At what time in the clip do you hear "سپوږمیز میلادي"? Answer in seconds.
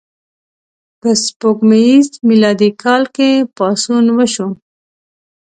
1.23-2.69